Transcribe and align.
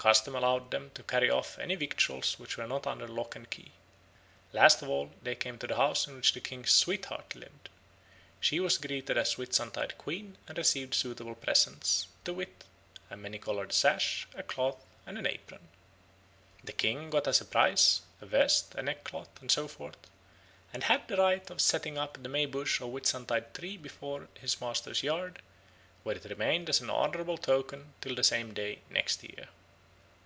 Custom 0.00 0.36
allowed 0.36 0.70
them 0.70 0.92
to 0.94 1.02
carry 1.02 1.28
off 1.28 1.58
any 1.58 1.74
victuals 1.74 2.38
which 2.38 2.56
were 2.56 2.68
not 2.68 2.86
under 2.86 3.08
lock 3.08 3.34
and 3.34 3.50
key. 3.50 3.72
Last 4.52 4.80
of 4.80 4.88
all 4.88 5.10
they 5.22 5.34
came 5.34 5.58
to 5.58 5.66
the 5.66 5.74
house 5.74 6.06
in 6.06 6.14
which 6.14 6.32
the 6.32 6.40
king's 6.40 6.70
sweetheart 6.70 7.34
lived. 7.34 7.68
She 8.38 8.60
was 8.60 8.78
greeted 8.78 9.18
as 9.18 9.32
Whitsuntide 9.36 9.98
Queen 9.98 10.38
and 10.46 10.56
received 10.56 10.94
suitable 10.94 11.34
presents 11.34 12.06
to 12.24 12.32
wit, 12.32 12.62
a 13.10 13.16
many 13.16 13.40
coloured 13.40 13.72
sash, 13.72 14.28
a 14.36 14.44
cloth, 14.44 14.80
and 15.04 15.18
an 15.18 15.26
apron. 15.26 15.66
The 16.62 16.72
king 16.72 17.10
got 17.10 17.26
as 17.26 17.40
a 17.40 17.44
prize, 17.44 18.02
a 18.20 18.26
vest, 18.26 18.76
a 18.76 18.82
neck 18.82 19.02
cloth, 19.02 19.40
and 19.40 19.50
so 19.50 19.66
forth, 19.66 19.96
and 20.72 20.84
had 20.84 21.08
the 21.08 21.16
right 21.16 21.50
of 21.50 21.60
setting 21.60 21.98
up 21.98 22.22
the 22.22 22.28
May 22.28 22.46
bush 22.46 22.80
or 22.80 22.88
Whitsuntide 22.88 23.52
tree 23.52 23.76
before 23.76 24.28
his 24.40 24.60
master's 24.60 25.02
yard, 25.02 25.42
where 26.04 26.14
it 26.14 26.24
remained 26.26 26.68
as 26.68 26.80
an 26.80 26.88
honourable 26.88 27.36
token 27.36 27.94
till 28.00 28.14
the 28.14 28.22
same 28.22 28.54
day 28.54 28.78
next 28.88 29.24
year. 29.24 29.48